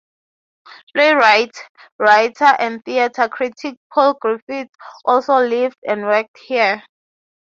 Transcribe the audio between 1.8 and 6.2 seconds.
writer, and theatre critic Paul Griffiths also lived and